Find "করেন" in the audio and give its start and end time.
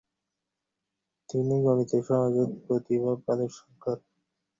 3.83-4.05